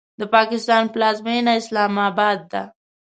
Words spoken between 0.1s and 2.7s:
د پاکستان پلازمینه اسلام آباد ده.